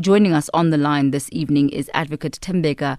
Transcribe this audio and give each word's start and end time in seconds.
Joining 0.00 0.32
us 0.32 0.50
on 0.52 0.70
the 0.70 0.76
line 0.76 1.10
this 1.10 1.28
evening 1.32 1.68
is 1.70 1.90
Advocate 1.94 2.38
Thembeka 2.40 2.98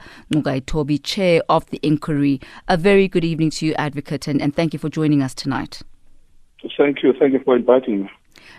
Toby, 0.65 0.97
Chair 0.97 1.41
of 1.49 1.65
the 1.69 1.79
Inquiry. 1.83 2.39
A 2.67 2.77
very 2.77 3.07
good 3.07 3.25
evening 3.25 3.49
to 3.51 3.65
you, 3.65 3.73
Advocate, 3.75 4.27
and, 4.27 4.41
and 4.41 4.55
thank 4.55 4.73
you 4.73 4.79
for 4.79 4.89
joining 4.89 5.21
us 5.21 5.33
tonight. 5.33 5.81
Thank 6.77 7.03
you. 7.03 7.13
Thank 7.19 7.33
you 7.33 7.41
for 7.43 7.55
inviting 7.55 8.03
me. 8.03 8.09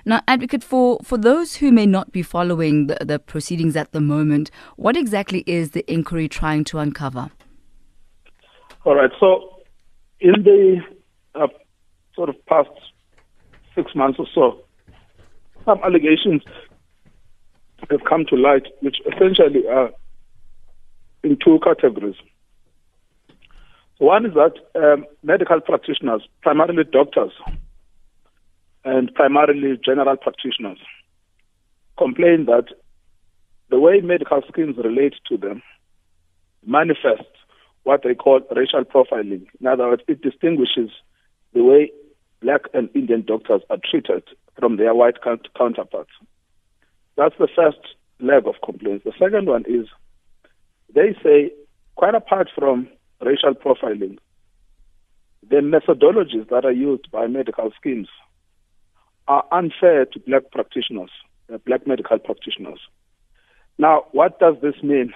Now, 0.05 0.21
Advocate, 0.29 0.63
for, 0.63 1.01
for 1.03 1.19
those 1.19 1.57
who 1.57 1.73
may 1.73 1.87
not 1.87 2.13
be 2.13 2.23
following 2.23 2.87
the, 2.87 2.99
the 3.01 3.19
proceedings 3.19 3.77
at 3.77 3.93
the 3.93 4.01
moment, 4.01 4.51
what 4.77 4.97
exactly 4.97 5.43
is 5.47 5.71
the 5.71 5.91
inquiry 5.93 6.29
trying 6.29 6.65
to 6.65 6.79
uncover? 6.79 7.31
All 8.85 8.95
right. 8.95 9.11
So, 9.19 9.63
in 10.21 10.43
the 10.43 10.81
uh, 11.35 11.49
sort 12.15 12.29
of 12.29 12.47
past 12.47 12.71
six 13.75 13.95
months 13.95 14.19
or 14.19 14.27
so, 14.35 14.63
some 15.65 15.81
allegations 15.83 16.43
have 17.91 18.05
come 18.05 18.25
to 18.27 18.37
light, 18.37 18.67
which 18.81 18.99
essentially 19.13 19.67
are 19.69 19.91
in 21.23 21.37
two 21.43 21.59
categories. 21.63 22.17
One 23.99 24.27
is 24.27 24.35
that 24.35 24.55
um, 24.75 25.07
medical 25.23 25.61
practitioners, 25.61 26.23
primarily 26.43 26.85
doctors 26.85 27.33
and 28.85 29.13
primarily 29.15 29.79
general 29.85 30.17
practitioners, 30.17 30.79
complain 31.97 32.45
that 32.47 32.67
the 33.71 33.81
way 33.81 34.01
medical 34.01 34.43
schemes 34.49 34.77
relate 34.77 35.15
to 35.29 35.37
them 35.37 35.63
manifests 36.65 37.25
what 37.85 38.03
they 38.03 38.15
call 38.15 38.41
racial 38.55 38.85
profiling. 38.85 39.47
In 39.61 39.67
other 39.67 39.89
words, 39.89 40.03
it 40.09 40.21
distinguishes 40.21 40.91
the 41.55 41.65
way 41.65 41.91
black 42.43 42.63
and 42.75 42.91
Indian 42.95 43.23
doctors 43.27 43.63
are 43.71 43.79
treated 43.89 44.25
from 44.59 44.77
their 44.77 44.95
white 44.95 45.17
counterparts. 45.23 46.11
That's 47.17 47.35
the 47.39 47.49
first 47.55 47.79
leg 48.21 48.47
of 48.47 48.55
complaints. 48.65 49.05
The 49.05 49.13
second 49.19 49.47
one 49.49 49.65
is 49.67 49.87
they 50.95 51.15
say, 51.23 51.53
quite 51.97 52.15
apart 52.15 52.49
from 52.55 52.89
racial 53.21 53.55
profiling, 53.55 54.19
the 55.49 55.57
methodologies 55.57 56.49
that 56.51 56.65
are 56.65 56.73
used 56.73 57.11
by 57.11 57.27
medical 57.27 57.71
schemes 57.79 58.09
are 59.29 59.45
unfair 59.53 60.05
to 60.07 60.21
black 60.21 60.51
practitioners, 60.53 61.11
uh, 61.53 61.59
black 61.59 61.87
medical 61.87 62.19
practitioners. 62.19 62.81
Now, 63.79 64.05
what 64.13 64.39
does 64.39 64.57
this 64.63 64.83
mean 64.83 65.13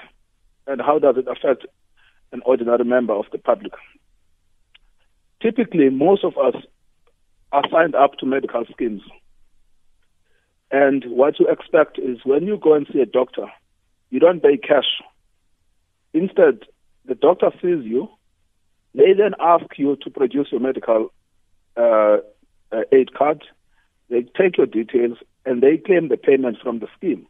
and 0.66 0.80
how 0.80 0.98
does 0.98 1.16
it 1.16 1.26
affect 1.28 1.66
an 2.32 2.42
ordinary 2.44 2.84
member 2.84 3.14
of 3.14 3.26
the 3.32 3.38
public? 3.38 3.72
Typically, 5.42 5.88
most 5.88 6.24
of 6.24 6.36
us 6.36 6.54
are 7.52 7.64
signed 7.72 7.94
up 7.94 8.18
to 8.18 8.26
medical 8.26 8.64
schemes 8.70 9.02
and 10.70 11.04
what 11.06 11.40
you 11.40 11.48
expect 11.48 11.98
is 11.98 12.18
when 12.24 12.46
you 12.46 12.56
go 12.56 12.74
and 12.74 12.86
see 12.92 13.00
a 13.00 13.06
doctor, 13.06 13.46
you 14.10 14.20
don't 14.20 14.42
pay 14.42 14.56
cash. 14.56 15.00
Instead, 16.12 16.60
the 17.06 17.14
doctor 17.14 17.50
sees 17.60 17.84
you. 17.84 18.08
They 18.94 19.12
then 19.16 19.34
ask 19.40 19.66
you 19.76 19.96
to 20.02 20.10
produce 20.10 20.48
your 20.50 20.60
medical 20.60 21.12
uh, 21.76 22.18
uh, 22.72 22.82
aid 22.92 23.14
card. 23.14 23.44
They 24.08 24.22
take 24.22 24.58
your 24.58 24.66
details 24.66 25.18
and 25.46 25.62
they 25.62 25.76
claim 25.76 26.08
the 26.08 26.16
payment 26.16 26.58
from 26.62 26.80
the 26.80 26.88
scheme, 26.96 27.26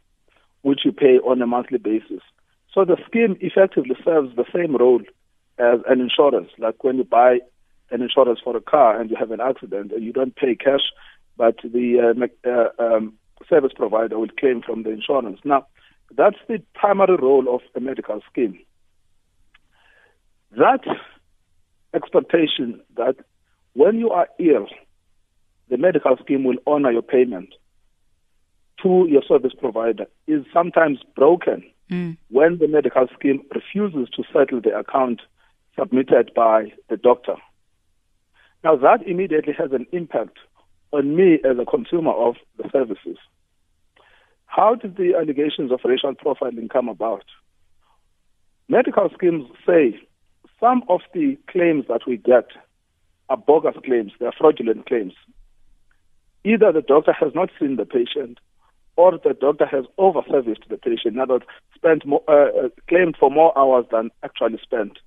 which 0.61 0.81
you 0.83 0.91
pay 0.91 1.17
on 1.19 1.41
a 1.41 1.47
monthly 1.47 1.77
basis. 1.77 2.21
So 2.73 2.85
the 2.85 2.97
scheme 3.07 3.37
effectively 3.41 3.95
serves 4.03 4.35
the 4.35 4.45
same 4.53 4.75
role 4.75 5.01
as 5.57 5.79
an 5.87 6.01
insurance. 6.01 6.49
Like 6.57 6.83
when 6.83 6.97
you 6.97 7.03
buy 7.03 7.39
an 7.91 8.01
insurance 8.01 8.39
for 8.43 8.55
a 8.55 8.61
car 8.61 8.99
and 8.99 9.09
you 9.09 9.15
have 9.17 9.31
an 9.31 9.41
accident 9.41 9.91
and 9.91 10.03
you 10.03 10.13
don't 10.13 10.35
pay 10.35 10.55
cash, 10.55 10.81
but 11.37 11.57
the 11.63 12.15
uh, 12.45 12.49
uh, 12.49 12.83
um, 12.83 13.13
service 13.49 13.71
provider 13.75 14.17
will 14.19 14.29
claim 14.39 14.61
from 14.61 14.83
the 14.83 14.91
insurance. 14.91 15.39
Now, 15.43 15.67
that's 16.15 16.37
the 16.47 16.61
primary 16.73 17.15
role 17.15 17.53
of 17.53 17.61
a 17.75 17.79
medical 17.79 18.21
scheme. 18.29 18.59
That 20.57 20.83
expectation 21.93 22.81
that 22.97 23.15
when 23.73 23.97
you 23.97 24.09
are 24.09 24.27
ill, 24.39 24.67
the 25.69 25.77
medical 25.77 26.17
scheme 26.17 26.43
will 26.43 26.57
honor 26.67 26.91
your 26.91 27.01
payment 27.01 27.53
to 28.83 29.07
your 29.09 29.21
service 29.27 29.53
provider 29.57 30.05
is 30.27 30.43
sometimes 30.53 30.99
broken 31.15 31.63
mm. 31.89 32.17
when 32.29 32.57
the 32.57 32.67
medical 32.67 33.07
scheme 33.17 33.41
refuses 33.53 34.09
to 34.15 34.23
settle 34.33 34.59
the 34.61 34.77
account 34.77 35.21
submitted 35.77 36.31
by 36.35 36.71
the 36.89 36.97
doctor. 36.97 37.35
Now, 38.63 38.75
that 38.75 39.07
immediately 39.07 39.53
has 39.57 39.71
an 39.71 39.87
impact 39.91 40.37
on 40.91 41.15
me 41.15 41.39
as 41.45 41.57
a 41.59 41.65
consumer 41.65 42.11
of 42.11 42.35
the 42.57 42.69
services. 42.71 43.17
How 44.51 44.75
did 44.75 44.97
the 44.97 45.15
allegations 45.15 45.71
of 45.71 45.79
racial 45.85 46.13
profiling 46.13 46.69
come 46.69 46.89
about? 46.89 47.23
Medical 48.67 49.09
schemes 49.13 49.45
say 49.65 49.97
some 50.59 50.83
of 50.89 50.99
the 51.13 51.37
claims 51.49 51.85
that 51.87 52.01
we 52.05 52.17
get 52.17 52.47
are 53.29 53.37
bogus 53.37 53.75
claims, 53.85 54.11
they 54.19 54.25
are 54.25 54.33
fraudulent 54.37 54.87
claims. 54.87 55.13
Either 56.43 56.73
the 56.73 56.81
doctor 56.81 57.13
has 57.13 57.33
not 57.33 57.49
seen 57.57 57.77
the 57.77 57.85
patient 57.85 58.39
or 58.97 59.13
the 59.23 59.33
doctor 59.39 59.65
has 59.65 59.85
overserviced 59.97 60.67
the 60.69 60.75
patient, 60.75 61.15
in 61.15 61.19
other 61.19 61.35
words, 61.35 61.45
spent 61.73 62.05
more, 62.05 62.23
uh, 62.27 62.65
uh, 62.65 62.69
claimed 62.89 63.15
for 63.17 63.31
more 63.31 63.57
hours 63.57 63.85
than 63.89 64.09
actually 64.21 64.59
spent, 64.61 64.99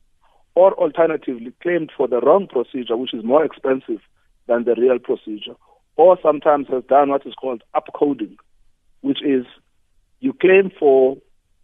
or 0.54 0.72
alternatively 0.78 1.52
claimed 1.62 1.92
for 1.94 2.08
the 2.08 2.20
wrong 2.20 2.46
procedure, 2.46 2.96
which 2.96 3.12
is 3.12 3.22
more 3.22 3.44
expensive 3.44 4.00
than 4.46 4.64
the 4.64 4.74
real 4.76 4.98
procedure, 4.98 5.54
or 5.96 6.16
sometimes 6.22 6.66
has 6.68 6.82
done 6.84 7.10
what 7.10 7.26
is 7.26 7.34
called 7.34 7.62
upcoding, 7.76 8.38
which 9.04 9.22
is 9.22 9.44
you 10.20 10.32
claim 10.32 10.70
for 10.78 11.18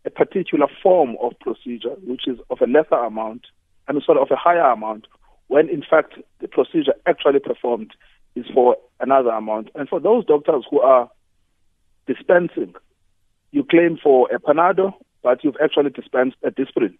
a 0.04 0.10
particular 0.10 0.66
form 0.82 1.16
of 1.22 1.32
procedure, 1.40 1.96
which 2.04 2.28
is 2.28 2.38
of 2.50 2.60
a 2.60 2.66
lesser 2.66 3.02
amount, 3.02 3.46
and 3.88 4.02
sort 4.02 4.18
of 4.18 4.28
a 4.30 4.36
higher 4.36 4.70
amount, 4.70 5.06
when 5.46 5.70
in 5.70 5.82
fact 5.82 6.12
the 6.40 6.48
procedure 6.48 6.92
actually 7.06 7.40
performed 7.40 7.92
is 8.36 8.44
for 8.52 8.76
another 9.00 9.30
amount. 9.30 9.70
And 9.74 9.88
for 9.88 10.00
those 10.00 10.26
doctors 10.26 10.66
who 10.70 10.80
are 10.80 11.10
dispensing, 12.06 12.74
you 13.52 13.64
claim 13.64 13.96
for 13.96 14.28
a 14.30 14.38
Panado, 14.38 14.92
but 15.22 15.42
you've 15.42 15.56
actually 15.64 15.90
dispensed 15.90 16.36
a 16.44 16.50
Disprin. 16.50 16.98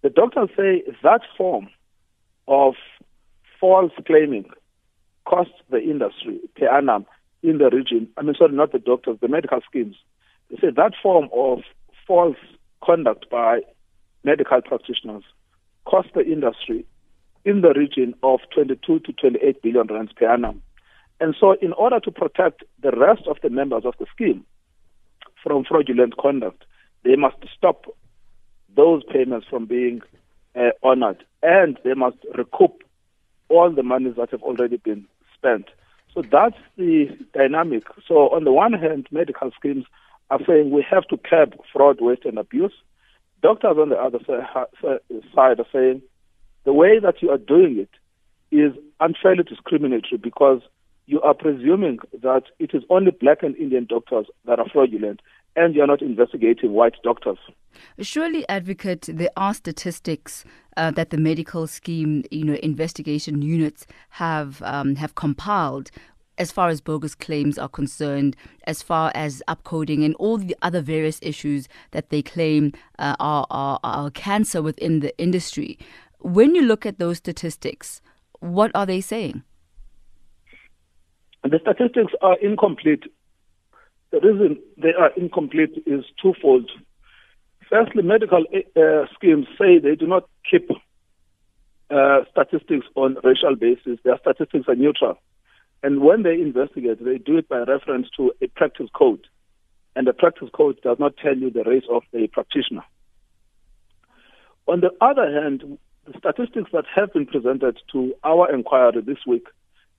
The 0.00 0.08
doctors 0.08 0.48
say 0.56 0.84
that 1.02 1.20
form 1.36 1.68
of 2.48 2.74
false 3.60 3.92
claiming 4.06 4.48
costs 5.26 5.52
the 5.68 5.82
industry 5.82 6.40
per 6.56 6.66
annum 6.66 7.04
in 7.42 7.58
the 7.58 7.70
region. 7.70 8.08
I 8.16 8.22
mean, 8.22 8.34
sorry, 8.36 8.52
not 8.52 8.72
the 8.72 8.78
doctors, 8.78 9.18
the 9.20 9.28
medical 9.28 9.60
schemes. 9.68 9.96
They 10.50 10.56
say 10.56 10.70
that 10.76 10.92
form 11.02 11.28
of 11.34 11.60
false 12.06 12.36
conduct 12.84 13.30
by 13.30 13.60
medical 14.24 14.60
practitioners 14.62 15.22
cost 15.84 16.08
the 16.14 16.24
industry 16.24 16.84
in 17.44 17.62
the 17.62 17.72
region 17.72 18.14
of 18.22 18.40
22 18.54 19.00
to 19.00 19.12
28 19.12 19.62
billion 19.62 19.86
rands 19.86 20.12
per 20.12 20.30
annum. 20.30 20.62
And 21.20 21.34
so, 21.38 21.54
in 21.60 21.72
order 21.74 22.00
to 22.00 22.10
protect 22.10 22.64
the 22.82 22.92
rest 22.92 23.22
of 23.26 23.38
the 23.42 23.50
members 23.50 23.84
of 23.84 23.94
the 23.98 24.06
scheme 24.14 24.44
from 25.42 25.64
fraudulent 25.64 26.16
conduct, 26.16 26.64
they 27.04 27.16
must 27.16 27.36
stop 27.56 27.86
those 28.74 29.02
payments 29.12 29.46
from 29.48 29.66
being 29.66 30.00
uh, 30.54 30.70
honored 30.82 31.24
and 31.42 31.78
they 31.84 31.94
must 31.94 32.16
recoup 32.36 32.82
all 33.48 33.70
the 33.70 33.82
monies 33.82 34.14
that 34.16 34.30
have 34.30 34.42
already 34.42 34.76
been 34.76 35.06
spent. 35.34 35.66
So 36.14 36.22
that's 36.22 36.56
the 36.76 37.08
dynamic. 37.32 37.84
So 38.06 38.30
on 38.30 38.44
the 38.44 38.52
one 38.52 38.72
hand, 38.72 39.06
medical 39.10 39.50
schemes 39.52 39.84
are 40.30 40.40
saying 40.46 40.70
we 40.70 40.84
have 40.88 41.06
to 41.08 41.16
curb 41.16 41.54
fraud, 41.72 41.98
waste, 42.00 42.24
and 42.24 42.38
abuse. 42.38 42.72
Doctors 43.42 43.76
on 43.78 43.88
the 43.88 43.96
other 43.96 44.18
side 44.26 45.60
are 45.60 45.66
saying 45.72 46.02
the 46.64 46.72
way 46.72 46.98
that 46.98 47.22
you 47.22 47.30
are 47.30 47.38
doing 47.38 47.78
it 47.78 47.90
is 48.54 48.72
unfairly 48.98 49.44
discriminatory 49.44 50.18
because 50.18 50.60
you 51.06 51.20
are 51.22 51.34
presuming 51.34 51.98
that 52.22 52.44
it 52.58 52.70
is 52.74 52.82
only 52.90 53.10
black 53.10 53.42
and 53.42 53.56
Indian 53.56 53.86
doctors 53.88 54.26
that 54.44 54.58
are 54.58 54.68
fraudulent 54.68 55.20
and 55.56 55.74
you're 55.74 55.86
not 55.86 56.02
investigating 56.02 56.72
white 56.72 56.94
doctors. 57.02 57.38
Surely, 58.00 58.48
advocate, 58.48 59.08
there 59.12 59.30
are 59.36 59.54
statistics 59.54 60.44
uh, 60.80 60.90
that 60.92 61.10
the 61.10 61.18
medical 61.18 61.66
scheme, 61.66 62.24
you 62.30 62.44
know, 62.44 62.54
investigation 62.62 63.42
units 63.42 63.86
have 64.08 64.62
um, 64.62 64.96
have 64.96 65.14
compiled 65.14 65.90
as 66.38 66.50
far 66.50 66.70
as 66.70 66.80
bogus 66.80 67.14
claims 67.14 67.58
are 67.58 67.68
concerned, 67.68 68.34
as 68.64 68.82
far 68.82 69.12
as 69.14 69.42
upcoding 69.46 70.06
and 70.06 70.14
all 70.14 70.38
the 70.38 70.56
other 70.62 70.80
various 70.80 71.18
issues 71.20 71.68
that 71.90 72.08
they 72.08 72.22
claim 72.22 72.72
uh, 72.98 73.14
are, 73.20 73.46
are, 73.50 73.78
are 73.84 74.10
cancer 74.12 74.62
within 74.62 75.00
the 75.00 75.16
industry. 75.18 75.78
When 76.20 76.54
you 76.54 76.62
look 76.62 76.86
at 76.86 76.98
those 76.98 77.18
statistics, 77.18 78.00
what 78.38 78.70
are 78.74 78.86
they 78.86 79.02
saying? 79.02 79.42
The 81.42 81.58
statistics 81.62 82.12
are 82.22 82.38
incomplete 82.38 83.04
the 84.10 84.20
reason 84.20 84.58
they 84.76 84.92
are 84.92 85.10
incomplete 85.16 85.82
is 85.86 86.04
twofold. 86.20 86.70
Firstly, 87.70 88.02
medical 88.02 88.44
uh, 88.76 89.06
schemes 89.14 89.46
say 89.56 89.78
they 89.78 89.94
do 89.94 90.06
not 90.06 90.28
keep 90.50 90.68
uh, 91.88 92.20
statistics 92.30 92.86
on 92.96 93.16
racial 93.24 93.54
basis. 93.56 93.98
Their 94.04 94.18
statistics 94.18 94.66
are 94.68 94.74
neutral. 94.74 95.16
And 95.82 96.00
when 96.00 96.24
they 96.24 96.34
investigate, 96.34 97.02
they 97.02 97.18
do 97.18 97.38
it 97.38 97.48
by 97.48 97.60
reference 97.60 98.08
to 98.16 98.32
a 98.42 98.48
practice 98.48 98.88
code. 98.92 99.26
and 99.96 100.06
the 100.06 100.12
practice 100.12 100.48
code 100.52 100.80
does 100.82 100.98
not 100.98 101.16
tell 101.16 101.36
you 101.36 101.50
the 101.50 101.64
race 101.64 101.84
of 101.90 102.02
the 102.12 102.26
practitioner. 102.28 102.84
On 104.66 104.80
the 104.80 104.90
other 105.00 105.30
hand, 105.32 105.78
the 106.06 106.18
statistics 106.18 106.70
that 106.72 106.84
have 106.94 107.12
been 107.12 107.26
presented 107.26 107.78
to 107.92 108.14
our 108.24 108.52
inquiry 108.52 109.00
this 109.00 109.18
week 109.26 109.46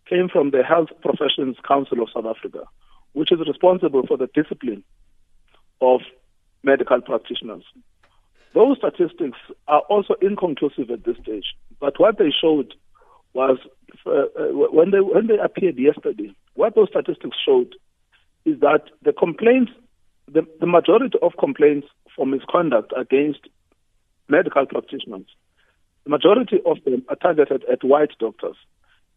came 0.10 0.30
from 0.30 0.52
the 0.52 0.64
Health 0.64 0.90
Professions 1.02 1.58
Council 1.68 2.02
of 2.02 2.10
South 2.14 2.26
Africa, 2.26 2.64
which 3.14 3.32
is 3.32 3.40
responsible 3.46 4.06
for 4.08 4.18
the 4.18 4.30
discipline 4.34 4.84
of 5.82 6.02
medical 6.64 7.02
practitioners. 7.02 7.64
Those 8.54 8.78
statistics 8.78 9.38
are 9.68 9.82
also 9.90 10.16
inconclusive 10.22 10.90
at 10.92 11.06
this 11.06 11.18
stage, 11.24 11.56
but 11.80 12.00
what 12.00 12.18
they 12.18 12.32
showed 12.32 12.74
was 13.34 13.58
uh, 14.06 14.10
uh, 14.12 14.26
when 14.52 14.92
they 14.92 15.00
when 15.00 15.28
they 15.28 15.38
appeared 15.38 15.80
yesterday, 15.80 16.34
what 16.56 16.76
those 16.76 16.90
statistics 16.90 17.38
showed 17.46 17.76
is 18.46 18.60
that 18.60 18.84
the 19.04 19.14
complaints, 19.14 19.72
the, 20.32 20.46
the 20.60 20.66
majority 20.66 21.18
of 21.22 21.34
complaints 21.40 21.88
for 22.16 22.26
misconduct 22.26 22.92
against 22.98 23.40
medical 24.28 24.66
practitioners, 24.66 25.26
the 26.04 26.10
majority 26.10 26.60
of 26.66 26.84
them 26.84 27.04
are 27.10 27.16
targeted 27.16 27.64
at 27.72 27.84
white 27.84 28.12
doctors 28.20 28.56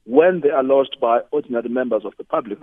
when 0.04 0.40
they 0.42 0.50
are 0.50 0.62
lodged 0.62 0.96
by 1.00 1.20
ordinary 1.32 1.68
members 1.68 2.04
of 2.04 2.12
the 2.18 2.24
public. 2.24 2.58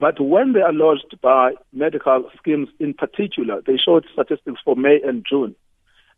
But 0.00 0.20
when 0.20 0.52
they 0.52 0.60
are 0.60 0.72
lodged 0.72 1.16
by 1.22 1.52
medical 1.72 2.28
schemes 2.38 2.68
in 2.78 2.94
particular, 2.94 3.62
they 3.66 3.76
showed 3.76 4.06
statistics 4.12 4.60
for 4.64 4.76
May 4.76 5.00
and 5.04 5.24
June. 5.28 5.54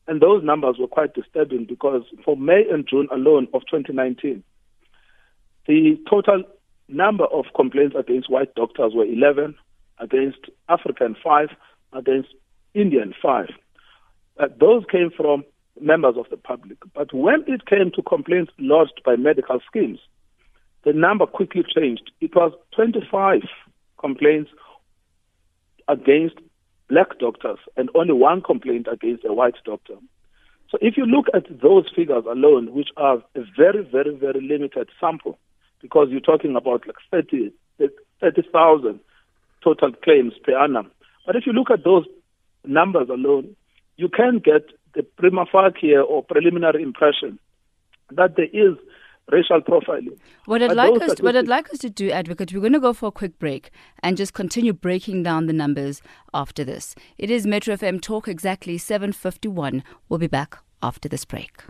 And 0.08 0.20
those 0.20 0.43
numbers 0.43 0.76
were 0.78 0.87
quite 0.87 1.14
disturbing 1.14 1.67
because 1.69 2.02
for 2.25 2.37
May 2.37 2.64
and 2.70 2.87
June 2.88 3.08
alone 3.12 3.49
of 3.52 3.62
2019, 3.70 4.43
the 5.67 5.99
total 6.08 6.44
number 6.88 7.25
of 7.25 7.46
complaints 7.55 7.96
against 7.99 8.31
white 8.31 8.55
doctors 8.55 8.93
were 8.94 9.05
11, 9.05 9.56
against 9.99 10.38
African 10.69 11.17
5, 11.22 11.49
against 11.93 12.29
Indian 12.75 13.14
5. 13.20 13.46
Uh, 14.38 14.46
those 14.61 14.84
came 14.90 15.11
from 15.11 15.44
members 15.81 16.14
of 16.17 16.26
the 16.31 16.37
public. 16.37 16.79
But 16.94 17.12
when 17.12 17.44
it 17.46 17.67
came 17.67 17.90
to 17.96 18.02
complaints 18.02 18.52
lodged 18.58 19.00
by 19.05 19.17
medical 19.17 19.61
schemes, 19.67 19.99
the 20.84 20.93
number 20.93 21.26
quickly 21.26 21.64
changed. 21.75 22.12
It 22.20 22.34
was 22.34 22.52
25 22.75 23.43
complaints 23.98 24.50
against 25.88 26.37
black 26.88 27.19
doctors 27.19 27.58
and 27.76 27.90
only 27.94 28.12
one 28.12 28.43
complaint 28.43 28.87
against 28.90 29.25
a 29.25 29.32
white 29.32 29.56
doctor. 29.64 29.94
So 30.70 30.78
if 30.81 30.96
you 30.96 31.06
look 31.06 31.26
at 31.34 31.60
those 31.62 31.84
figures 31.94 32.25
alone, 32.28 32.72
which 32.72 32.88
are 32.96 33.19
a 33.34 33.40
very, 33.56 33.84
very, 33.84 34.14
very 34.14 34.40
limited 34.40 34.88
sample, 35.00 35.38
because 35.81 36.08
you're 36.10 36.20
talking 36.20 36.56
about 36.56 36.87
like 36.87 36.96
30 37.10 37.52
30,000 38.20 39.00
total 39.62 39.93
claims 39.93 40.32
per 40.43 40.58
annum. 40.58 40.90
But 41.26 41.37
if 41.37 41.46
you 41.46 41.52
look 41.52 41.70
at 41.70 41.84
those 41.84 42.04
numbers 42.64 43.08
alone, 43.08 43.54
you 43.96 44.08
can 44.08 44.40
get 44.43 44.66
the 44.94 45.02
prima 45.02 45.44
facie 45.46 45.94
or 45.96 46.22
preliminary 46.22 46.82
impression 46.82 47.38
that 48.10 48.37
there 48.37 48.46
is 48.46 48.76
racial 49.31 49.61
profiling. 49.61 50.19
What 50.44 50.62
I'd 50.62 50.76
like 50.76 51.00
us, 51.02 51.20
what 51.20 51.37
I'd 51.37 51.49
like 51.49 51.70
us 51.73 51.78
to 51.78 51.90
do, 51.90 52.11
Advocate, 52.11 52.52
we're 52.52 52.61
going 52.61 52.73
to 52.73 52.81
go 52.81 52.93
for 52.93 53.06
a 53.06 53.12
quick 53.12 53.38
break 53.38 53.70
and 54.02 54.17
just 54.17 54.34
continue 54.34 54.73
breaking 54.73 55.23
down 55.23 55.46
the 55.46 55.52
numbers 55.52 56.02
after 56.32 56.64
this. 56.64 56.94
It 57.19 57.31
is 57.31 57.46
Metro 57.46 57.76
FM 57.76 58.00
Talk 58.00 58.28
exactly 58.28 58.78
7:51. 58.78 59.82
We'll 60.08 60.19
be 60.19 60.26
back 60.26 60.58
after 60.82 61.08
this 61.08 61.25
break. 61.25 61.62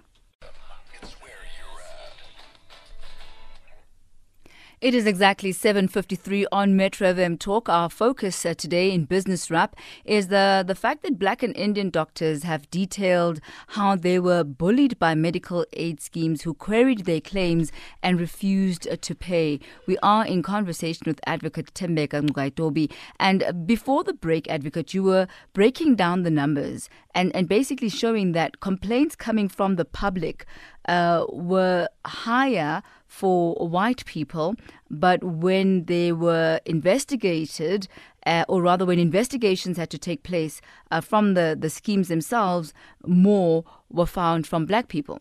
It 4.82 4.94
is 4.94 5.06
exactly 5.06 5.52
7:53 5.54 6.44
on 6.52 6.76
Metro 6.76 7.10
FM 7.10 7.38
Talk. 7.38 7.66
Our 7.66 7.88
focus 7.88 8.44
uh, 8.44 8.52
today 8.52 8.92
in 8.92 9.06
Business 9.06 9.50
Wrap 9.50 9.74
is 10.04 10.28
the 10.28 10.62
the 10.66 10.74
fact 10.74 11.02
that 11.02 11.18
Black 11.18 11.42
and 11.42 11.56
Indian 11.56 11.88
doctors 11.88 12.42
have 12.42 12.70
detailed 12.70 13.40
how 13.68 13.96
they 13.96 14.18
were 14.18 14.44
bullied 14.44 14.98
by 14.98 15.14
medical 15.14 15.64
aid 15.72 16.02
schemes 16.02 16.42
who 16.42 16.52
queried 16.52 17.06
their 17.06 17.22
claims 17.22 17.72
and 18.02 18.20
refused 18.20 18.86
uh, 18.86 18.96
to 19.00 19.14
pay. 19.14 19.60
We 19.86 19.96
are 20.02 20.26
in 20.26 20.42
conversation 20.42 21.04
with 21.06 21.22
Advocate 21.26 21.72
Thembeka 21.72 22.20
Ngcukaitobi, 22.28 22.92
and 23.18 23.66
before 23.66 24.04
the 24.04 24.12
break, 24.12 24.46
Advocate, 24.50 24.92
you 24.92 25.04
were 25.04 25.26
breaking 25.54 25.94
down 25.96 26.22
the 26.22 26.30
numbers 26.30 26.90
and 27.16 27.34
and 27.34 27.48
basically 27.48 27.88
showing 27.88 28.32
that 28.32 28.60
complaints 28.60 29.16
coming 29.16 29.48
from 29.48 29.74
the 29.74 29.84
public 29.84 30.46
uh, 30.88 31.24
were 31.30 31.88
higher 32.04 32.82
for 33.06 33.54
white 33.54 34.04
people, 34.04 34.54
but 34.90 35.22
when 35.24 35.84
they 35.86 36.12
were 36.12 36.60
investigated, 36.64 37.88
uh, 38.26 38.44
or 38.48 38.62
rather 38.62 38.84
when 38.84 38.98
investigations 38.98 39.76
had 39.76 39.90
to 39.90 39.98
take 39.98 40.22
place 40.22 40.60
uh, 40.90 41.00
from 41.00 41.34
the, 41.34 41.56
the 41.58 41.70
schemes 41.70 42.08
themselves, 42.08 42.74
more 43.06 43.64
were 43.88 44.06
found 44.06 44.46
from 44.46 44.66
black 44.66 44.88
people. 44.88 45.18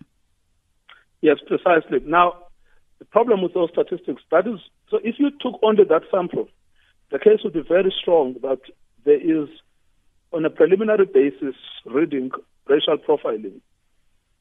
Yes, 1.21 1.37
precisely. 1.47 1.99
Now, 2.05 2.33
the 2.99 3.05
problem 3.05 3.41
with 3.41 3.53
those 3.53 3.69
statistics, 3.71 4.21
that 4.31 4.47
is, 4.47 4.59
so 4.89 4.99
if 5.03 5.15
you 5.17 5.31
took 5.39 5.59
only 5.63 5.83
that 5.85 6.03
sample, 6.11 6.47
the 7.11 7.19
case 7.19 7.39
would 7.43 7.53
be 7.53 7.63
very 7.67 7.93
strong 8.01 8.35
that 8.41 8.59
there 9.05 9.21
is, 9.21 9.47
on 10.35 10.45
a 10.45 10.49
preliminary 10.49 11.05
basis, 11.05 11.55
reading 11.85 12.29
racial 12.67 12.97
profiling 12.97 13.61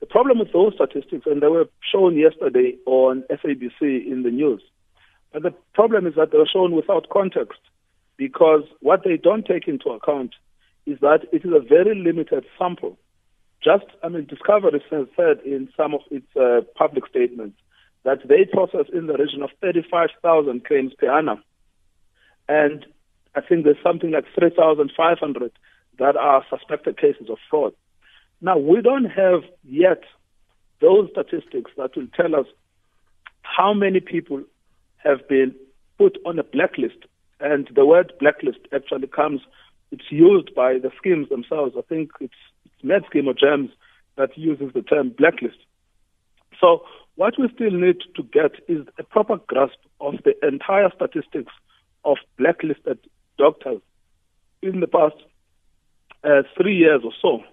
the 0.04 0.10
problem 0.10 0.38
with 0.38 0.52
those 0.52 0.74
statistics, 0.74 1.24
and 1.24 1.40
they 1.40 1.46
were 1.46 1.64
shown 1.90 2.14
yesterday 2.14 2.76
on 2.84 3.24
SABC 3.30 4.06
in 4.06 4.22
the 4.22 4.30
news, 4.30 4.62
but 5.32 5.42
the 5.42 5.54
problem 5.72 6.06
is 6.06 6.14
that 6.16 6.30
they 6.30 6.36
were 6.36 6.46
shown 6.52 6.72
without 6.72 7.08
context 7.08 7.58
because 8.18 8.64
what 8.80 9.02
they 9.02 9.16
don't 9.16 9.46
take 9.46 9.66
into 9.66 9.88
account 9.88 10.34
is 10.84 10.98
that 11.00 11.20
it 11.32 11.46
is 11.46 11.52
a 11.54 11.66
very 11.66 11.94
limited 11.94 12.44
sample. 12.58 12.98
Just, 13.62 13.86
I 14.02 14.08
mean, 14.08 14.26
Discovery 14.26 14.84
has 14.90 15.06
said 15.16 15.40
in 15.46 15.70
some 15.74 15.94
of 15.94 16.02
its 16.10 16.26
uh, 16.36 16.60
public 16.76 17.06
statements 17.06 17.56
that 18.04 18.28
they 18.28 18.44
process 18.44 18.84
in 18.92 19.06
the 19.06 19.16
region 19.16 19.42
of 19.42 19.48
35,000 19.62 20.66
claims 20.66 20.92
per 20.98 21.10
annum. 21.10 21.42
And 22.46 22.84
I 23.34 23.40
think 23.40 23.64
there's 23.64 23.82
something 23.82 24.10
like 24.10 24.26
3,500 24.38 25.50
that 25.98 26.16
are 26.16 26.44
suspected 26.50 26.98
cases 26.98 27.28
of 27.30 27.38
fraud. 27.48 27.72
Now, 28.40 28.58
we 28.58 28.82
don't 28.82 29.06
have 29.06 29.42
yet 29.62 30.02
those 30.80 31.08
statistics 31.10 31.70
that 31.76 31.96
will 31.96 32.08
tell 32.14 32.34
us 32.34 32.46
how 33.42 33.72
many 33.72 34.00
people 34.00 34.42
have 34.98 35.26
been 35.28 35.54
put 35.98 36.18
on 36.26 36.38
a 36.38 36.44
blacklist. 36.44 36.98
And 37.40 37.68
the 37.74 37.86
word 37.86 38.12
blacklist 38.20 38.60
actually 38.72 39.06
comes, 39.06 39.40
it's 39.90 40.10
used 40.10 40.54
by 40.54 40.78
the 40.78 40.90
schemes 40.98 41.28
themselves. 41.28 41.74
I 41.78 41.82
think 41.82 42.10
it's, 42.20 42.34
it's 42.64 42.84
MedScheme 42.84 43.26
or 43.26 43.34
GEMS 43.34 43.70
that 44.16 44.36
uses 44.36 44.72
the 44.74 44.82
term 44.82 45.10
blacklist. 45.10 45.58
So 46.60 46.84
what 47.16 47.34
we 47.38 47.48
still 47.54 47.70
need 47.70 47.98
to 48.16 48.22
get 48.22 48.52
is 48.68 48.86
a 48.98 49.04
proper 49.04 49.38
grasp 49.46 49.78
of 50.00 50.14
the 50.24 50.34
entire 50.46 50.90
statistics 50.94 51.52
of 52.04 52.16
blacklisted 52.38 52.98
doctors 53.38 53.80
in 54.62 54.80
the 54.80 54.86
past 54.86 55.16
uh, 56.24 56.42
three 56.56 56.76
years 56.76 57.02
or 57.04 57.12
so 57.20 57.44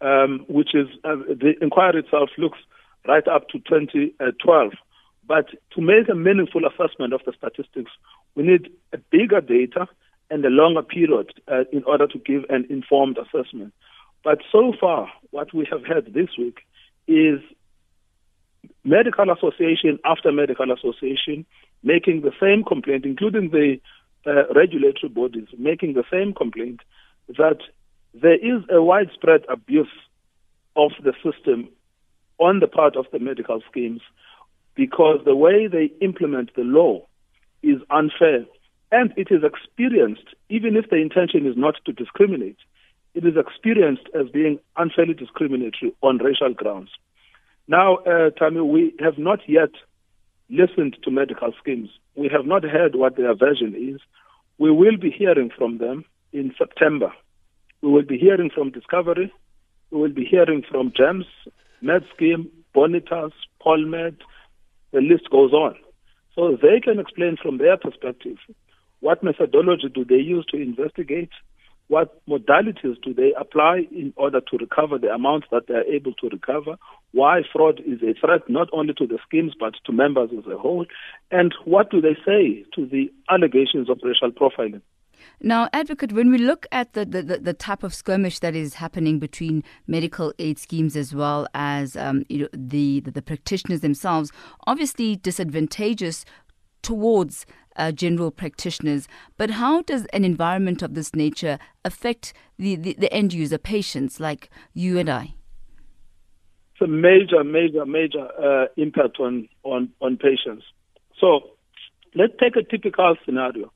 um, 0.00 0.44
which 0.48 0.74
is 0.74 0.88
uh, 1.04 1.16
the 1.28 1.54
inquiry 1.60 2.00
itself 2.00 2.30
looks 2.38 2.58
right 3.06 3.26
up 3.28 3.48
to 3.48 3.58
2012. 3.58 4.72
But 5.26 5.46
to 5.74 5.80
make 5.80 6.08
a 6.08 6.14
meaningful 6.14 6.62
assessment 6.66 7.12
of 7.12 7.20
the 7.24 7.32
statistics, 7.36 7.90
we 8.34 8.42
need 8.42 8.70
a 8.92 8.98
bigger 8.98 9.40
data 9.40 9.86
and 10.30 10.44
a 10.44 10.48
longer 10.48 10.82
period 10.82 11.32
uh, 11.48 11.64
in 11.72 11.84
order 11.84 12.06
to 12.06 12.18
give 12.18 12.44
an 12.48 12.66
informed 12.70 13.18
assessment. 13.18 13.72
But 14.24 14.38
so 14.50 14.72
far, 14.80 15.08
what 15.30 15.54
we 15.54 15.66
have 15.70 15.84
had 15.84 16.12
this 16.12 16.30
week 16.38 16.58
is 17.06 17.40
medical 18.84 19.30
association 19.30 19.98
after 20.04 20.30
medical 20.32 20.70
association 20.72 21.46
making 21.82 22.22
the 22.22 22.32
same 22.40 22.62
complaint, 22.64 23.06
including 23.06 23.50
the 23.50 23.80
uh, 24.26 24.52
regulatory 24.54 25.08
bodies 25.08 25.48
making 25.58 25.94
the 25.94 26.04
same 26.10 26.34
complaint 26.34 26.80
that 27.38 27.58
there 28.14 28.34
is 28.34 28.62
a 28.70 28.82
widespread 28.82 29.42
abuse 29.48 29.88
of 30.76 30.92
the 31.02 31.12
system 31.22 31.68
on 32.38 32.60
the 32.60 32.66
part 32.66 32.96
of 32.96 33.06
the 33.12 33.18
medical 33.18 33.60
schemes 33.70 34.00
because 34.74 35.20
the 35.24 35.36
way 35.36 35.66
they 35.66 35.90
implement 36.00 36.54
the 36.54 36.62
law 36.62 37.06
is 37.62 37.78
unfair 37.90 38.44
and 38.92 39.12
it 39.16 39.28
is 39.30 39.42
experienced, 39.44 40.34
even 40.48 40.76
if 40.76 40.90
the 40.90 40.96
intention 40.96 41.46
is 41.46 41.56
not 41.56 41.76
to 41.84 41.92
discriminate, 41.92 42.56
it 43.14 43.24
is 43.24 43.34
experienced 43.36 44.08
as 44.18 44.28
being 44.32 44.58
unfairly 44.76 45.14
discriminatory 45.14 45.92
on 46.02 46.18
racial 46.18 46.54
grounds. 46.54 46.90
Now, 47.68 47.96
uh, 47.98 48.30
Tammy, 48.30 48.60
we 48.60 48.94
have 49.00 49.18
not 49.18 49.40
yet 49.48 49.70
listened 50.48 50.96
to 51.04 51.10
medical 51.10 51.52
schemes. 51.60 51.88
We 52.16 52.28
have 52.28 52.46
not 52.46 52.64
heard 52.64 52.96
what 52.96 53.16
their 53.16 53.34
version 53.34 53.74
is. 53.76 54.00
We 54.58 54.70
will 54.70 54.96
be 54.96 55.10
hearing 55.10 55.50
from 55.56 55.78
them 55.78 56.04
in 56.32 56.52
September. 56.58 57.12
We 57.82 57.90
will 57.90 58.02
be 58.02 58.18
hearing 58.18 58.50
from 58.54 58.70
Discovery. 58.70 59.32
We 59.90 60.00
will 60.00 60.12
be 60.12 60.24
hearing 60.24 60.62
from 60.70 60.92
GEMS, 60.96 61.26
MedScheme, 61.82 62.48
Bonitas, 62.74 63.32
Polmed. 63.60 64.16
The 64.92 65.00
list 65.00 65.30
goes 65.30 65.52
on. 65.52 65.76
So 66.34 66.56
they 66.60 66.80
can 66.80 66.98
explain 67.00 67.36
from 67.42 67.58
their 67.58 67.76
perspective 67.76 68.36
what 69.00 69.22
methodology 69.22 69.88
do 69.92 70.04
they 70.04 70.16
use 70.16 70.44
to 70.50 70.60
investigate, 70.60 71.30
what 71.88 72.24
modalities 72.28 73.00
do 73.02 73.14
they 73.14 73.32
apply 73.38 73.86
in 73.90 74.12
order 74.16 74.40
to 74.40 74.56
recover 74.58 74.98
the 74.98 75.08
amounts 75.08 75.48
that 75.50 75.66
they 75.66 75.74
are 75.74 75.84
able 75.84 76.12
to 76.14 76.28
recover, 76.28 76.76
why 77.12 77.42
fraud 77.52 77.80
is 77.84 78.00
a 78.02 78.14
threat 78.20 78.42
not 78.48 78.68
only 78.72 78.94
to 78.94 79.06
the 79.06 79.18
schemes 79.26 79.54
but 79.58 79.74
to 79.84 79.92
members 79.92 80.30
as 80.38 80.46
a 80.46 80.56
whole, 80.56 80.86
and 81.30 81.54
what 81.64 81.90
do 81.90 82.00
they 82.00 82.16
say 82.24 82.64
to 82.74 82.86
the 82.86 83.10
allegations 83.28 83.88
of 83.90 83.98
racial 84.04 84.30
profiling. 84.30 84.82
Now, 85.40 85.68
Advocate, 85.72 86.12
when 86.12 86.30
we 86.30 86.38
look 86.38 86.66
at 86.70 86.92
the, 86.92 87.04
the, 87.04 87.22
the, 87.22 87.54
type 87.54 87.82
of 87.82 87.94
skirmish 87.94 88.40
that 88.40 88.54
is 88.54 88.74
happening 88.74 89.18
between 89.18 89.64
medical 89.86 90.34
aid 90.38 90.58
schemes 90.58 90.96
as 90.96 91.14
well 91.14 91.46
as 91.54 91.96
um, 91.96 92.24
you 92.28 92.40
know, 92.40 92.48
the, 92.52 93.00
the, 93.00 93.10
the 93.10 93.22
practitioners 93.22 93.80
themselves, 93.80 94.30
obviously 94.66 95.16
disadvantageous 95.16 96.24
towards 96.82 97.46
uh, 97.76 97.92
general 97.92 98.30
practitioners. 98.30 99.08
But 99.36 99.50
how 99.50 99.82
does 99.82 100.06
an 100.06 100.24
environment 100.24 100.82
of 100.82 100.94
this 100.94 101.14
nature 101.14 101.58
affect 101.84 102.32
the, 102.58 102.76
the, 102.76 102.94
the 102.98 103.12
end 103.12 103.32
user 103.32 103.58
patients 103.58 104.20
like 104.20 104.50
you 104.74 104.98
and 104.98 105.08
I? 105.08 105.34
It's 106.74 106.82
a 106.82 106.86
major, 106.86 107.44
major, 107.44 107.86
major 107.86 108.28
uh, 108.38 108.66
impact 108.76 109.18
on, 109.20 109.48
on, 109.64 109.90
on 110.00 110.16
patients. 110.16 110.64
So 111.18 111.50
let's 112.14 112.32
take 112.40 112.56
a 112.56 112.62
typical 112.62 113.16
scenario. 113.24 113.72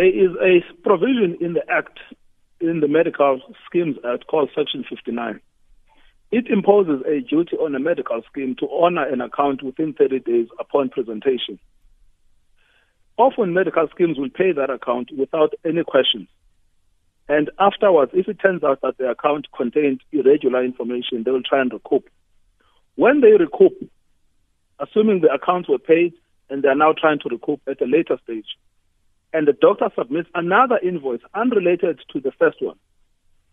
There 0.00 0.08
is 0.08 0.30
a 0.42 0.64
provision 0.82 1.36
in 1.42 1.52
the 1.52 1.60
Act, 1.70 1.98
in 2.58 2.80
the 2.80 2.88
Medical 2.88 3.38
Schemes 3.66 3.96
Act 4.02 4.26
called 4.28 4.48
Section 4.56 4.82
59. 4.88 5.38
It 6.32 6.46
imposes 6.46 7.02
a 7.06 7.20
duty 7.20 7.58
on 7.58 7.74
a 7.74 7.78
medical 7.78 8.22
scheme 8.22 8.56
to 8.60 8.68
honor 8.70 9.06
an 9.06 9.20
account 9.20 9.62
within 9.62 9.92
30 9.92 10.20
days 10.20 10.46
upon 10.58 10.88
presentation. 10.88 11.58
Often 13.18 13.52
medical 13.52 13.86
schemes 13.88 14.16
will 14.16 14.30
pay 14.30 14.52
that 14.52 14.70
account 14.70 15.10
without 15.18 15.52
any 15.66 15.84
questions. 15.84 16.28
And 17.28 17.50
afterwards, 17.58 18.12
if 18.14 18.26
it 18.26 18.38
turns 18.40 18.64
out 18.64 18.80
that 18.80 18.96
the 18.96 19.10
account 19.10 19.48
contained 19.54 20.00
irregular 20.12 20.64
information, 20.64 21.24
they 21.24 21.30
will 21.30 21.42
try 21.42 21.60
and 21.60 21.70
recoup. 21.70 22.08
When 22.94 23.20
they 23.20 23.32
recoup, 23.32 23.76
assuming 24.78 25.20
the 25.20 25.30
accounts 25.30 25.68
were 25.68 25.78
paid 25.78 26.14
and 26.48 26.62
they 26.62 26.68
are 26.68 26.74
now 26.74 26.94
trying 26.98 27.18
to 27.18 27.28
recoup 27.28 27.60
at 27.68 27.82
a 27.82 27.84
later 27.84 28.18
stage, 28.24 28.46
and 29.32 29.46
the 29.46 29.52
doctor 29.52 29.90
submits 29.96 30.28
another 30.34 30.78
invoice 30.82 31.20
unrelated 31.34 32.00
to 32.12 32.20
the 32.20 32.32
first 32.32 32.60
one, 32.60 32.76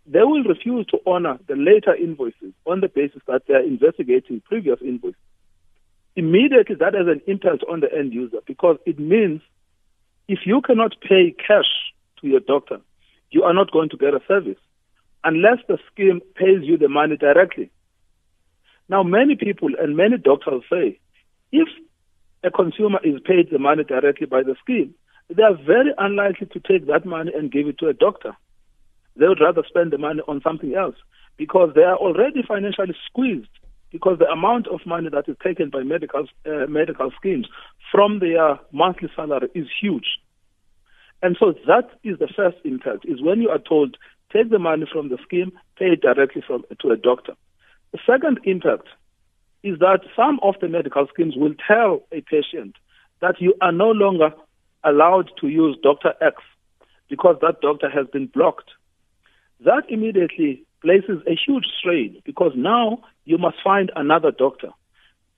they 0.06 0.24
will 0.24 0.44
refuse 0.44 0.86
to 0.88 1.00
honor 1.06 1.38
the 1.48 1.56
later 1.56 1.94
invoices 1.94 2.54
on 2.66 2.82
the 2.82 2.88
basis 2.88 3.22
that 3.28 3.44
they 3.48 3.54
are 3.54 3.64
investigating 3.64 4.42
previous 4.42 4.80
invoices. 4.82 5.20
Immediately, 6.16 6.76
that 6.80 6.94
has 6.94 7.08
an 7.08 7.22
impact 7.28 7.64
on 7.70 7.82
the 7.82 7.94
end 7.94 8.14
user 8.14 8.38
because 8.48 8.78
it 8.86 8.98
means 8.98 9.42
if 10.28 10.40
you 10.46 10.62
cannot 10.62 10.96
pay 11.02 11.36
cash 11.46 11.70
to 12.22 12.28
your 12.28 12.40
doctor, 12.40 12.80
you 13.30 13.44
are 13.44 13.54
not 13.54 13.72
going 13.72 13.90
to 13.90 13.98
get 13.98 14.14
a 14.14 14.22
service 14.28 14.58
unless 15.24 15.58
the 15.68 15.78
scheme 15.92 16.22
pays 16.36 16.64
you 16.64 16.78
the 16.78 16.90
money 16.90 17.18
directly. 17.18 17.70
Now, 18.90 19.04
many 19.04 19.36
people 19.36 19.70
and 19.78 19.98
many 19.98 20.18
doctors 20.18 20.64
say 20.72 21.00
if 21.52 21.68
a 22.44 22.52
consumer 22.52 23.00
is 23.04 23.20
paid 23.26 23.50
the 23.52 23.60
money 23.60 23.84
directly 23.84 24.26
by 24.26 24.44
the 24.44 24.56
scheme, 24.62 24.96
they 25.30 25.44
are 25.44 25.56
very 25.56 25.94
unlikely 25.98 26.48
to 26.48 26.60
take 26.60 26.88
that 26.88 27.06
money 27.06 27.32
and 27.36 27.52
give 27.52 27.68
it 27.68 27.78
to 27.80 27.88
a 27.88 27.94
doctor. 27.94 28.36
They 29.18 29.28
would 29.28 29.42
rather 29.42 29.64
spend 29.68 29.92
the 29.92 29.98
money 29.98 30.22
on 30.28 30.42
something 30.42 30.76
else 30.76 30.96
because 31.38 31.72
they 31.76 31.84
are 31.84 31.98
already 31.98 32.44
financially 32.48 32.96
squeezed 33.06 33.50
because 33.92 34.20
the 34.20 34.30
amount 34.30 34.68
of 34.68 34.86
money 34.86 35.10
that 35.10 35.28
is 35.28 35.36
taken 35.44 35.70
by 35.70 35.84
medical 35.84 36.26
uh, 36.46 36.68
medical 36.68 37.12
schemes 37.18 37.48
from 37.92 38.20
their 38.20 38.60
monthly 38.72 39.10
salary 39.16 39.50
is 39.54 39.68
huge. 39.82 40.20
And 41.22 41.36
so 41.40 41.54
that 41.66 41.90
is 42.04 42.20
the 42.20 42.28
first 42.28 42.58
impact, 42.64 43.06
is 43.06 43.22
when 43.22 43.42
you 43.42 43.50
are 43.50 43.60
told, 43.60 43.98
take 44.32 44.50
the 44.50 44.60
money 44.60 44.88
from 44.92 45.10
the 45.10 45.18
scheme, 45.24 45.52
pay 45.78 45.86
it 45.86 46.02
directly 46.02 46.44
from, 46.46 46.64
to 46.82 46.90
a 46.92 46.98
doctor. 46.98 47.34
The 47.92 48.00
second 48.06 48.40
impact 48.44 48.88
is 49.64 49.80
that 49.80 50.02
some 50.16 50.40
of 50.44 50.56
the 50.62 50.68
medical 50.68 51.08
schemes 51.08 51.36
will 51.36 51.56
tell 51.68 52.04
a 52.12 52.22
patient 52.22 52.76
that 53.22 53.42
you 53.42 53.56
are 53.62 53.72
no 53.72 53.90
longer 53.90 54.32
allowed 54.88 55.32
to 55.41 55.48
use 55.48 55.77
Dr. 55.82 56.13
X 56.22 56.36
because 57.10 57.38
that 57.41 57.62
doctor 57.62 57.89
has 57.89 58.08
been 58.08 58.27
blocked. 58.27 58.72
That 59.65 59.84
immediately 59.89 60.63
places 60.82 61.22
a 61.27 61.36
huge 61.36 61.65
strain 61.79 62.22
because 62.25 62.51
now 62.56 63.00
you 63.25 63.38
must 63.38 63.58
find 63.63 63.91
another 63.96 64.32
doctor. 64.32 64.70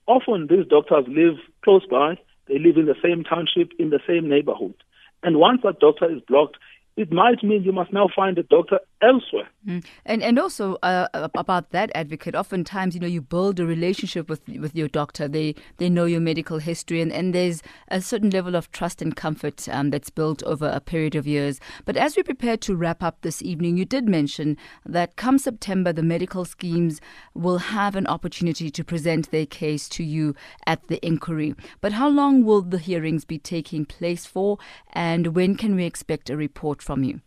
Often 0.06 0.48
these 0.48 0.66
doctors 0.68 1.04
live 1.08 1.36
close 1.64 1.86
by, 1.90 2.18
they 2.46 2.58
live 2.58 2.76
in 2.76 2.86
the 2.86 2.96
same 3.02 3.24
township, 3.24 3.70
in 3.78 3.90
the 3.90 4.00
same 4.06 4.28
neighborhood. 4.28 4.74
And 5.22 5.38
once 5.38 5.60
that 5.62 5.80
doctor 5.80 6.10
is 6.10 6.20
blocked, 6.26 6.56
it 7.00 7.12
might 7.12 7.42
mean 7.42 7.62
you 7.62 7.72
must 7.72 7.92
now 7.92 8.08
find 8.14 8.38
a 8.38 8.42
doctor 8.42 8.78
elsewhere. 9.02 9.48
Mm. 9.66 9.84
And 10.04 10.22
and 10.22 10.38
also 10.38 10.76
uh, 10.82 11.08
about 11.14 11.70
that 11.70 11.90
advocate, 11.94 12.34
oftentimes 12.34 12.94
you 12.94 13.00
know 13.00 13.06
you 13.06 13.22
build 13.22 13.58
a 13.58 13.66
relationship 13.66 14.28
with 14.28 14.46
with 14.48 14.74
your 14.74 14.88
doctor. 14.88 15.28
They 15.28 15.54
they 15.78 15.88
know 15.88 16.04
your 16.04 16.20
medical 16.20 16.58
history, 16.58 17.00
and, 17.00 17.12
and 17.12 17.34
there's 17.34 17.62
a 17.88 18.00
certain 18.00 18.30
level 18.30 18.54
of 18.54 18.70
trust 18.72 19.00
and 19.02 19.16
comfort 19.16 19.68
um, 19.68 19.90
that's 19.90 20.10
built 20.10 20.42
over 20.44 20.68
a 20.68 20.80
period 20.80 21.14
of 21.14 21.26
years. 21.26 21.60
But 21.84 21.96
as 21.96 22.16
we 22.16 22.22
prepare 22.22 22.56
to 22.58 22.76
wrap 22.76 23.02
up 23.02 23.20
this 23.22 23.42
evening, 23.42 23.76
you 23.76 23.84
did 23.84 24.08
mention 24.08 24.56
that 24.84 25.16
come 25.16 25.38
September, 25.38 25.92
the 25.92 26.02
medical 26.02 26.44
schemes 26.44 27.00
will 27.34 27.58
have 27.58 27.96
an 27.96 28.06
opportunity 28.06 28.70
to 28.70 28.84
present 28.84 29.30
their 29.30 29.46
case 29.46 29.88
to 29.90 30.04
you 30.04 30.34
at 30.66 30.86
the 30.88 31.04
inquiry. 31.04 31.54
But 31.80 31.92
how 31.92 32.08
long 32.08 32.44
will 32.44 32.62
the 32.62 32.78
hearings 32.78 33.24
be 33.24 33.38
taking 33.38 33.84
place 33.84 34.26
for, 34.26 34.58
and 34.92 35.28
when 35.28 35.56
can 35.56 35.74
we 35.74 35.84
expect 35.84 36.28
a 36.30 36.36
report? 36.36 36.82
From 36.90 37.04
you? 37.04 37.20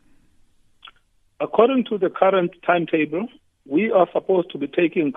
According 1.40 1.86
to 1.86 1.98
the 1.98 2.10
current 2.10 2.52
timetable, 2.66 3.28
we 3.66 3.92
are 3.92 4.08
supposed 4.12 4.52
to 4.52 4.58
be 4.58 4.68
taking 4.68 5.14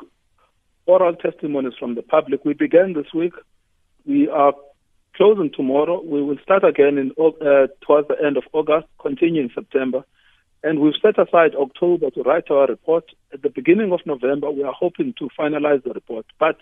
oral 0.87 1.17
testimonies 1.17 1.73
from 1.81 1.97
the 1.97 2.03
public. 2.03 2.45
We 2.45 2.55
began 2.55 2.93
this 2.93 3.13
week. 3.13 3.33
We 4.05 4.29
are 4.29 4.55
closing 5.17 5.51
tomorrow. 5.51 6.01
We 6.01 6.23
will 6.23 6.39
start 6.45 6.63
again 6.63 6.97
in 6.97 7.11
uh, 7.19 7.67
towards 7.85 8.07
the 8.07 8.19
end 8.25 8.37
of 8.37 8.45
August, 8.53 8.87
continue 9.01 9.43
in 9.43 9.51
September. 9.53 10.05
And 10.63 10.79
we've 10.79 11.01
set 11.03 11.19
aside 11.19 11.57
October 11.57 12.11
to 12.11 12.23
write 12.23 12.49
our 12.51 12.67
report. 12.69 13.05
At 13.33 13.43
the 13.43 13.51
beginning 13.51 13.93
of 13.93 14.01
November, 14.07 14.49
we 14.53 14.63
are 14.63 14.73
hoping 14.73 15.13
to 15.19 15.29
finalize 15.39 15.83
the 15.83 15.93
report. 15.93 16.27
But 16.39 16.59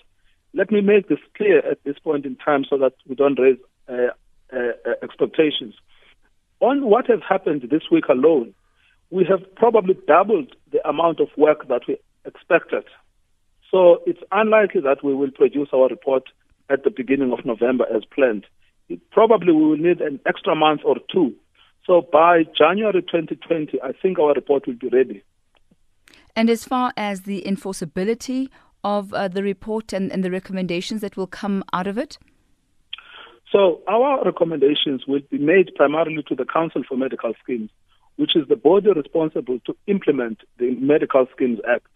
let 0.54 0.70
me 0.70 0.80
make 0.80 1.08
this 1.08 1.24
clear 1.36 1.58
at 1.58 1.84
this 1.84 1.98
point 1.98 2.24
in 2.24 2.36
time 2.36 2.64
so 2.68 2.78
that 2.78 2.94
we 3.06 3.14
don't 3.14 3.38
raise 3.38 3.58
uh, 3.88 4.12
uh, 4.52 4.72
expectations. 5.02 5.74
On 6.60 6.86
what 6.86 7.06
has 7.08 7.20
happened 7.28 7.66
this 7.70 7.82
week 7.90 8.04
alone, 8.08 8.54
we 9.10 9.24
have 9.24 9.42
probably 9.54 9.94
doubled 10.06 10.54
the 10.72 10.86
amount 10.88 11.20
of 11.20 11.28
work 11.36 11.68
that 11.68 11.82
we 11.86 11.98
expected. 12.24 12.84
So 13.70 14.02
it's 14.06 14.22
unlikely 14.32 14.80
that 14.82 15.04
we 15.04 15.14
will 15.14 15.30
produce 15.30 15.68
our 15.72 15.88
report 15.88 16.24
at 16.70 16.84
the 16.84 16.90
beginning 16.90 17.32
of 17.32 17.44
November 17.44 17.84
as 17.94 18.04
planned. 18.04 18.46
It 18.88 19.00
probably 19.10 19.52
we 19.52 19.64
will 19.66 19.76
need 19.76 20.00
an 20.00 20.20
extra 20.26 20.54
month 20.54 20.82
or 20.84 20.96
two. 21.12 21.34
So 21.86 22.06
by 22.12 22.44
January 22.56 23.02
2020, 23.02 23.80
I 23.82 23.92
think 23.92 24.18
our 24.18 24.32
report 24.32 24.66
will 24.66 24.74
be 24.74 24.88
ready. 24.88 25.22
And 26.36 26.48
as 26.48 26.64
far 26.64 26.92
as 26.96 27.22
the 27.22 27.42
enforceability 27.46 28.48
of 28.82 29.12
uh, 29.14 29.28
the 29.28 29.42
report 29.42 29.92
and, 29.92 30.12
and 30.12 30.22
the 30.22 30.30
recommendations 30.30 31.00
that 31.00 31.16
will 31.16 31.26
come 31.26 31.64
out 31.72 31.86
of 31.86 31.98
it? 31.98 32.18
So 33.54 33.82
our 33.86 34.24
recommendations 34.24 35.06
will 35.06 35.20
be 35.30 35.38
made 35.38 35.76
primarily 35.76 36.24
to 36.24 36.34
the 36.34 36.44
Council 36.44 36.82
for 36.88 36.96
Medical 36.96 37.34
Schemes, 37.40 37.70
which 38.16 38.34
is 38.34 38.48
the 38.48 38.56
body 38.56 38.90
responsible 38.90 39.60
to 39.66 39.76
implement 39.86 40.40
the 40.58 40.74
Medical 40.74 41.28
Schemes 41.32 41.60
Act. 41.68 41.86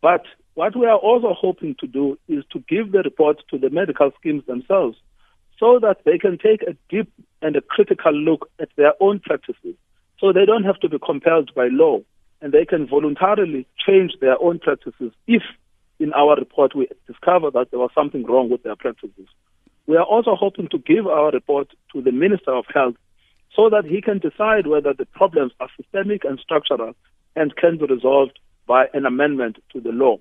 But 0.00 0.22
what 0.54 0.76
we 0.76 0.86
are 0.86 0.96
also 0.96 1.34
hoping 1.36 1.74
to 1.80 1.88
do 1.88 2.16
is 2.28 2.44
to 2.52 2.60
give 2.68 2.92
the 2.92 2.98
report 2.98 3.42
to 3.50 3.58
the 3.58 3.68
medical 3.68 4.12
schemes 4.16 4.46
themselves 4.46 4.96
so 5.58 5.80
that 5.80 5.96
they 6.04 6.18
can 6.18 6.38
take 6.38 6.62
a 6.62 6.76
deep 6.88 7.12
and 7.40 7.56
a 7.56 7.62
critical 7.62 8.12
look 8.12 8.48
at 8.60 8.68
their 8.76 8.92
own 9.00 9.18
practices 9.18 9.74
so 10.20 10.32
they 10.32 10.44
don't 10.44 10.62
have 10.62 10.78
to 10.80 10.88
be 10.88 11.00
compelled 11.04 11.52
by 11.52 11.66
law 11.68 11.98
and 12.40 12.52
they 12.52 12.64
can 12.64 12.86
voluntarily 12.86 13.66
change 13.84 14.12
their 14.20 14.40
own 14.40 14.60
practices 14.60 15.10
if 15.26 15.42
in 15.98 16.12
our 16.12 16.36
report 16.36 16.76
we 16.76 16.86
discover 17.08 17.50
that 17.50 17.72
there 17.72 17.80
was 17.80 17.90
something 17.92 18.24
wrong 18.24 18.50
with 18.50 18.62
their 18.62 18.76
practices. 18.76 19.26
We 19.92 19.98
are 19.98 20.04
also 20.04 20.36
hoping 20.36 20.68
to 20.68 20.78
give 20.78 21.06
our 21.06 21.30
report 21.32 21.68
to 21.92 22.00
the 22.00 22.12
Minister 22.12 22.50
of 22.54 22.64
Health 22.72 22.94
so 23.54 23.68
that 23.68 23.84
he 23.84 24.00
can 24.00 24.20
decide 24.20 24.66
whether 24.66 24.94
the 24.94 25.04
problems 25.04 25.52
are 25.60 25.68
systemic 25.76 26.24
and 26.24 26.38
structural 26.38 26.94
and 27.36 27.54
can 27.56 27.76
be 27.76 27.84
resolved 27.84 28.38
by 28.66 28.86
an 28.94 29.04
amendment 29.04 29.58
to 29.74 29.82
the 29.82 29.90
law. 29.90 30.16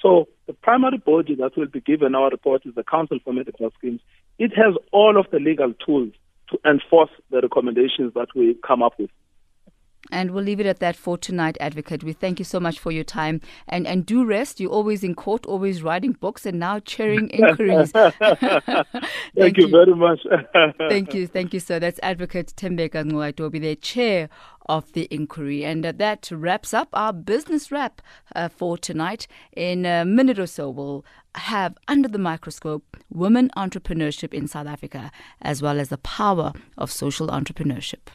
So 0.00 0.26
the 0.48 0.54
primary 0.54 0.98
body 0.98 1.36
that 1.36 1.56
will 1.56 1.68
be 1.68 1.80
given 1.80 2.16
our 2.16 2.30
report 2.30 2.66
is 2.66 2.74
the 2.74 2.82
Council 2.82 3.20
for 3.22 3.32
Medical 3.32 3.70
Schemes. 3.78 4.00
It 4.40 4.50
has 4.56 4.74
all 4.90 5.16
of 5.16 5.26
the 5.30 5.38
legal 5.38 5.72
tools 5.86 6.14
to 6.50 6.58
enforce 6.68 7.10
the 7.30 7.42
recommendations 7.42 8.14
that 8.14 8.34
we 8.34 8.58
come 8.66 8.82
up 8.82 8.98
with. 8.98 9.10
And 10.10 10.32
we'll 10.32 10.44
leave 10.44 10.60
it 10.60 10.66
at 10.66 10.80
that 10.80 10.96
for 10.96 11.16
tonight, 11.16 11.56
Advocate. 11.60 12.02
We 12.02 12.12
thank 12.12 12.38
you 12.38 12.44
so 12.44 12.58
much 12.58 12.78
for 12.78 12.90
your 12.90 13.04
time. 13.04 13.40
And 13.68 13.86
and 13.86 14.04
do 14.04 14.24
rest. 14.24 14.60
You're 14.60 14.70
always 14.70 15.04
in 15.04 15.14
court, 15.14 15.46
always 15.46 15.82
writing 15.82 16.12
books, 16.12 16.44
and 16.44 16.58
now 16.58 16.80
chairing 16.80 17.28
inquiries. 17.30 17.92
thank, 17.92 18.16
thank 19.38 19.56
you, 19.56 19.66
you, 19.66 19.68
very 19.68 19.94
much. 19.94 20.20
thank 20.78 21.14
you. 21.14 21.26
Thank 21.26 21.54
you, 21.54 21.60
sir. 21.60 21.78
That's 21.78 22.00
Advocate 22.02 22.52
Thembeka 22.56 23.04
Ngcukaitobi, 23.04 23.60
the 23.60 23.76
chair 23.76 24.28
of 24.66 24.92
the 24.92 25.08
inquiry. 25.10 25.64
And 25.64 25.84
uh, 25.84 25.92
that 25.92 26.30
wraps 26.32 26.74
up 26.74 26.88
our 26.92 27.12
business 27.12 27.70
wrap 27.70 28.00
uh, 28.34 28.48
for 28.48 28.78
tonight. 28.78 29.26
In 29.56 29.86
a 29.86 30.04
minute 30.04 30.38
or 30.38 30.46
so, 30.46 30.70
we'll 30.70 31.04
have 31.34 31.76
under 31.88 32.08
the 32.08 32.18
microscope 32.18 32.96
women 33.10 33.50
entrepreneurship 33.56 34.34
in 34.34 34.46
South 34.46 34.66
Africa, 34.66 35.10
as 35.40 35.62
well 35.62 35.80
as 35.80 35.88
the 35.88 35.98
power 35.98 36.52
of 36.76 36.90
social 36.90 37.28
entrepreneurship. 37.28 38.08